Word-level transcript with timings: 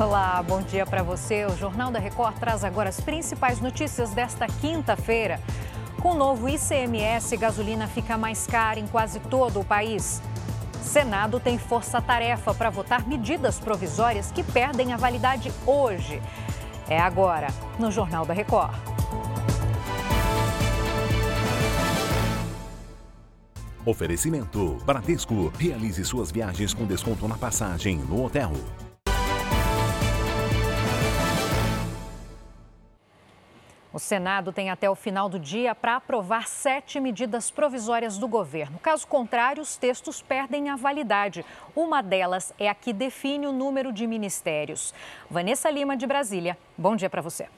Olá, 0.00 0.42
bom 0.42 0.62
dia 0.62 0.86
para 0.86 1.02
você. 1.02 1.44
O 1.44 1.54
Jornal 1.54 1.90
da 1.90 1.98
Record 1.98 2.34
traz 2.38 2.64
agora 2.64 2.88
as 2.88 2.98
principais 2.98 3.60
notícias 3.60 4.08
desta 4.12 4.46
quinta-feira. 4.46 5.38
Com 6.00 6.12
o 6.12 6.14
novo 6.14 6.48
ICMS, 6.48 7.36
gasolina 7.36 7.86
fica 7.86 8.16
mais 8.16 8.46
cara 8.46 8.80
em 8.80 8.86
quase 8.86 9.20
todo 9.20 9.60
o 9.60 9.64
país. 9.64 10.22
Senado 10.80 11.38
tem 11.38 11.58
força-tarefa 11.58 12.54
para 12.54 12.70
votar 12.70 13.06
medidas 13.06 13.60
provisórias 13.60 14.32
que 14.32 14.42
perdem 14.42 14.94
a 14.94 14.96
validade 14.96 15.52
hoje. 15.66 16.22
É 16.88 16.98
agora, 16.98 17.48
no 17.78 17.90
Jornal 17.90 18.24
da 18.24 18.32
Record. 18.32 18.74
Oferecimento: 23.84 24.78
Bradesco. 24.86 25.52
Realize 25.58 26.02
suas 26.06 26.30
viagens 26.30 26.72
com 26.72 26.86
desconto 26.86 27.28
na 27.28 27.36
passagem 27.36 27.98
no 27.98 28.24
hotel. 28.24 28.52
O 33.92 33.98
Senado 33.98 34.52
tem 34.52 34.70
até 34.70 34.88
o 34.88 34.94
final 34.94 35.28
do 35.28 35.38
dia 35.38 35.74
para 35.74 35.96
aprovar 35.96 36.46
sete 36.46 37.00
medidas 37.00 37.50
provisórias 37.50 38.18
do 38.18 38.28
governo. 38.28 38.78
Caso 38.78 39.06
contrário, 39.06 39.60
os 39.60 39.76
textos 39.76 40.22
perdem 40.22 40.68
a 40.68 40.76
validade. 40.76 41.44
Uma 41.74 42.00
delas 42.00 42.54
é 42.56 42.68
a 42.68 42.74
que 42.74 42.92
define 42.92 43.48
o 43.48 43.52
número 43.52 43.92
de 43.92 44.06
ministérios. 44.06 44.94
Vanessa 45.28 45.68
Lima, 45.70 45.96
de 45.96 46.06
Brasília. 46.06 46.56
Bom 46.78 46.94
dia 46.94 47.10
para 47.10 47.20
você. 47.20 47.48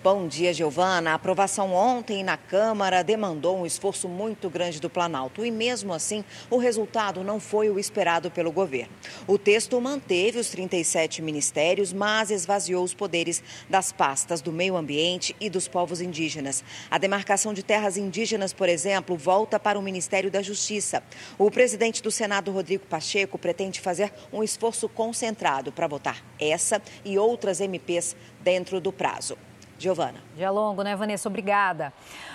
Bom 0.00 0.28
dia, 0.28 0.54
Giovana. 0.54 1.10
A 1.10 1.14
aprovação 1.14 1.74
ontem 1.74 2.22
na 2.22 2.36
Câmara 2.36 3.02
demandou 3.02 3.58
um 3.58 3.66
esforço 3.66 4.08
muito 4.08 4.48
grande 4.48 4.80
do 4.80 4.88
Planalto 4.88 5.44
e, 5.44 5.50
mesmo 5.50 5.92
assim, 5.92 6.24
o 6.48 6.56
resultado 6.56 7.24
não 7.24 7.40
foi 7.40 7.68
o 7.68 7.80
esperado 7.80 8.30
pelo 8.30 8.52
governo. 8.52 8.92
O 9.26 9.36
texto 9.36 9.80
manteve 9.80 10.38
os 10.38 10.50
37 10.50 11.20
ministérios, 11.20 11.92
mas 11.92 12.30
esvaziou 12.30 12.84
os 12.84 12.94
poderes 12.94 13.42
das 13.68 13.90
pastas 13.90 14.40
do 14.40 14.52
meio 14.52 14.76
ambiente 14.76 15.34
e 15.40 15.50
dos 15.50 15.66
povos 15.66 16.00
indígenas. 16.00 16.62
A 16.88 16.96
demarcação 16.96 17.52
de 17.52 17.64
terras 17.64 17.96
indígenas, 17.96 18.52
por 18.52 18.68
exemplo, 18.68 19.16
volta 19.16 19.58
para 19.58 19.76
o 19.76 19.82
Ministério 19.82 20.30
da 20.30 20.40
Justiça. 20.40 21.02
O 21.36 21.50
presidente 21.50 22.04
do 22.04 22.10
Senado, 22.12 22.52
Rodrigo 22.52 22.86
Pacheco, 22.86 23.36
pretende 23.36 23.80
fazer 23.80 24.12
um 24.32 24.44
esforço 24.44 24.88
concentrado 24.88 25.72
para 25.72 25.88
votar 25.88 26.24
essa 26.38 26.80
e 27.04 27.18
outras 27.18 27.60
MPs 27.60 28.14
dentro 28.44 28.80
do 28.80 28.92
prazo. 28.92 29.36
Giovana. 29.78 30.18
Dia 30.36 30.50
longo, 30.50 30.82
né, 30.82 30.96
Vanessa? 30.96 31.28
Obrigada. 31.28 31.92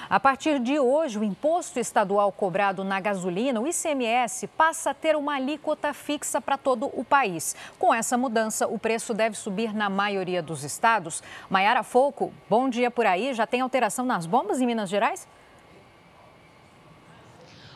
A 0.09 0.19
partir 0.19 0.59
de 0.59 0.79
hoje, 0.79 1.19
o 1.19 1.23
imposto 1.23 1.79
estadual 1.79 2.31
cobrado 2.31 2.83
na 2.83 2.99
gasolina, 2.99 3.59
o 3.59 3.67
ICMS, 3.67 4.47
passa 4.47 4.91
a 4.91 4.93
ter 4.93 5.15
uma 5.15 5.35
alíquota 5.35 5.93
fixa 5.93 6.39
para 6.39 6.57
todo 6.57 6.89
o 6.93 7.03
país. 7.03 7.55
Com 7.77 7.93
essa 7.93 8.17
mudança, 8.17 8.67
o 8.67 8.79
preço 8.79 9.13
deve 9.13 9.35
subir 9.35 9.73
na 9.73 9.89
maioria 9.89 10.41
dos 10.41 10.63
estados. 10.63 11.21
Maiara 11.49 11.83
Folco, 11.83 12.33
bom 12.49 12.69
dia 12.69 12.89
por 12.89 13.05
aí. 13.05 13.33
Já 13.33 13.45
tem 13.45 13.61
alteração 13.61 14.05
nas 14.05 14.25
bombas 14.25 14.61
em 14.61 14.65
Minas 14.65 14.89
Gerais? 14.89 15.27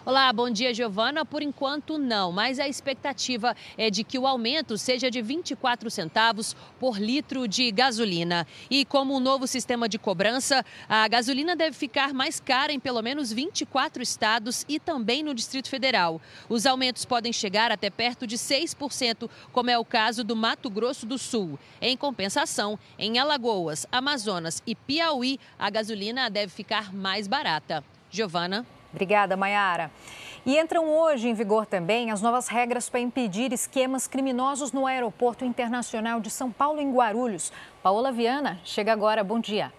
Olá, 0.07 0.31
bom 0.31 0.49
dia, 0.49 0.73
Giovana. 0.73 1.25
Por 1.25 1.41
enquanto, 1.41 1.97
não, 1.97 2.31
mas 2.31 2.61
a 2.61 2.67
expectativa 2.69 3.53
é 3.77 3.89
de 3.89 4.05
que 4.05 4.17
o 4.17 4.25
aumento 4.25 4.77
seja 4.77 5.11
de 5.11 5.21
24 5.21 5.91
centavos 5.91 6.55
por 6.79 6.97
litro 6.97 7.45
de 7.45 7.69
gasolina. 7.71 8.47
E 8.69 8.85
como 8.85 9.13
o 9.13 9.17
um 9.17 9.19
novo 9.19 9.45
sistema 9.45 9.89
de 9.89 9.99
cobrança, 9.99 10.65
a 10.87 11.05
gasolina 11.09 11.57
deve 11.57 11.75
ficar 11.75 12.13
mais 12.13 12.39
cara 12.39 12.71
em 12.71 12.79
pelo 12.79 13.01
menos 13.01 13.33
24 13.33 14.01
estados 14.01 14.63
e 14.69 14.79
também 14.79 15.21
no 15.21 15.33
Distrito 15.33 15.67
Federal. 15.67 16.21
Os 16.47 16.65
aumentos 16.65 17.03
podem 17.03 17.33
chegar 17.33 17.69
até 17.69 17.89
perto 17.89 18.25
de 18.25 18.37
6%, 18.37 19.29
como 19.51 19.69
é 19.69 19.77
o 19.77 19.83
caso 19.83 20.23
do 20.23 20.37
Mato 20.37 20.69
Grosso 20.69 21.05
do 21.05 21.17
Sul. 21.17 21.59
Em 21.81 21.97
compensação, 21.97 22.79
em 22.97 23.19
Alagoas, 23.19 23.85
Amazonas 23.91 24.63
e 24.65 24.73
Piauí, 24.73 25.37
a 25.59 25.69
gasolina 25.69 26.29
deve 26.29 26.53
ficar 26.53 26.93
mais 26.93 27.27
barata. 27.27 27.83
Giovana. 28.09 28.65
Obrigada, 28.97 29.37
Mayara. 29.37 29.91
E 30.43 30.57
entram 30.57 30.89
hoje 30.89 31.29
em 31.29 31.33
vigor 31.35 31.67
também 31.67 32.09
as 32.09 32.19
novas 32.19 32.47
regras 32.47 32.89
para 32.89 32.99
impedir 32.99 33.53
esquemas 33.53 34.07
criminosos 34.07 34.71
no 34.71 34.87
Aeroporto 34.87 35.45
Internacional 35.45 36.19
de 36.19 36.31
São 36.31 36.51
Paulo, 36.51 36.81
em 36.81 36.91
Guarulhos. 36.91 37.53
Paola 37.83 38.11
Viana, 38.11 38.59
chega 38.63 38.91
agora. 38.91 39.23
Bom 39.23 39.39
dia. 39.39 39.71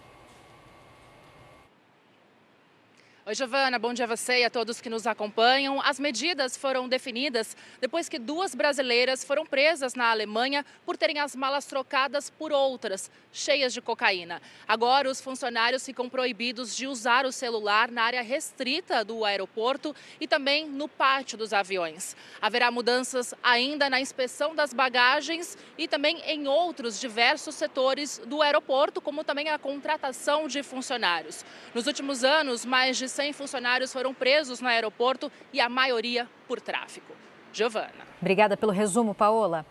Oi, 3.29 3.35
Giovana, 3.35 3.77
bom 3.77 3.93
dia 3.93 4.05
a 4.05 4.07
você 4.07 4.39
e 4.39 4.43
a 4.43 4.49
todos 4.49 4.81
que 4.81 4.89
nos 4.89 5.05
acompanham. 5.05 5.79
As 5.79 5.99
medidas 5.99 6.57
foram 6.57 6.89
definidas 6.89 7.55
depois 7.79 8.09
que 8.09 8.17
duas 8.17 8.55
brasileiras 8.55 9.23
foram 9.23 9.45
presas 9.45 9.93
na 9.93 10.09
Alemanha 10.09 10.65
por 10.83 10.97
terem 10.97 11.19
as 11.19 11.35
malas 11.35 11.67
trocadas 11.67 12.31
por 12.31 12.51
outras, 12.51 13.11
cheias 13.31 13.71
de 13.71 13.81
cocaína. 13.81 14.41
Agora, 14.67 15.07
os 15.07 15.21
funcionários 15.21 15.85
ficam 15.85 16.09
proibidos 16.09 16.75
de 16.75 16.87
usar 16.87 17.23
o 17.27 17.31
celular 17.31 17.91
na 17.91 18.01
área 18.01 18.23
restrita 18.23 19.05
do 19.05 19.23
aeroporto 19.23 19.95
e 20.19 20.27
também 20.27 20.67
no 20.67 20.87
pátio 20.87 21.37
dos 21.37 21.53
aviões. 21.53 22.15
Haverá 22.41 22.71
mudanças 22.71 23.35
ainda 23.43 23.91
na 23.91 24.01
inspeção 24.01 24.55
das 24.55 24.73
bagagens 24.73 25.55
e 25.77 25.87
também 25.87 26.19
em 26.25 26.47
outros 26.47 26.99
diversos 26.99 27.53
setores 27.53 28.19
do 28.25 28.41
aeroporto, 28.41 28.99
como 28.99 29.23
também 29.23 29.49
a 29.49 29.59
contratação 29.59 30.47
de 30.47 30.63
funcionários. 30.63 31.45
Nos 31.75 31.85
últimos 31.85 32.23
anos, 32.23 32.65
mais 32.65 32.97
de 32.97 33.07
100 33.19 33.33
funcionários 33.33 33.91
foram 33.91 34.13
presos 34.13 34.61
no 34.61 34.69
aeroporto 34.69 35.29
e 35.51 35.59
a 35.59 35.67
maioria 35.67 36.25
por 36.47 36.61
tráfico. 36.61 37.13
Giovana. 37.51 38.07
Obrigada 38.21 38.55
pelo 38.55 38.71
resumo, 38.71 39.13
Paola. 39.13 39.65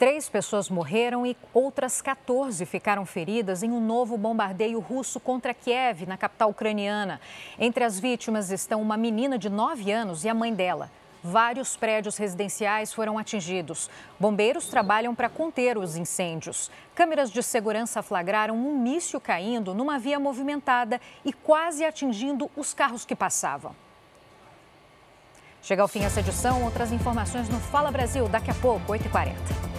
Três 0.00 0.28
pessoas 0.28 0.68
morreram 0.68 1.24
e 1.24 1.36
outras 1.54 2.02
14 2.02 2.66
ficaram 2.66 3.06
feridas 3.06 3.62
em 3.62 3.70
um 3.70 3.80
novo 3.80 4.18
bombardeio 4.18 4.80
russo 4.80 5.20
contra 5.20 5.54
Kiev, 5.54 6.06
na 6.06 6.16
capital 6.16 6.50
ucraniana. 6.50 7.20
Entre 7.56 7.84
as 7.84 8.00
vítimas 8.00 8.50
estão 8.50 8.82
uma 8.82 8.96
menina 8.96 9.38
de 9.38 9.48
9 9.48 9.92
anos 9.92 10.24
e 10.24 10.28
a 10.28 10.34
mãe 10.34 10.52
dela. 10.52 10.90
Vários 11.24 11.76
prédios 11.76 12.16
residenciais 12.16 12.92
foram 12.92 13.16
atingidos. 13.16 13.88
Bombeiros 14.18 14.66
trabalham 14.66 15.14
para 15.14 15.28
conter 15.28 15.78
os 15.78 15.96
incêndios. 15.96 16.70
Câmeras 16.94 17.30
de 17.30 17.42
segurança 17.42 18.02
flagraram 18.02 18.56
um 18.56 18.76
míssil 18.76 19.20
caindo 19.20 19.72
numa 19.72 19.98
via 19.98 20.18
movimentada 20.18 21.00
e 21.24 21.32
quase 21.32 21.84
atingindo 21.84 22.50
os 22.56 22.74
carros 22.74 23.04
que 23.04 23.14
passavam. 23.14 23.74
Chega 25.62 25.82
ao 25.82 25.88
fim 25.88 26.02
essa 26.02 26.18
edição. 26.18 26.64
Outras 26.64 26.90
informações 26.90 27.48
no 27.48 27.60
Fala 27.60 27.92
Brasil 27.92 28.28
daqui 28.28 28.50
a 28.50 28.54
pouco, 28.54 28.92
8h40. 28.92 29.71